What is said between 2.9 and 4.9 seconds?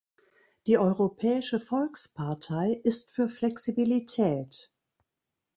für Flexibilität.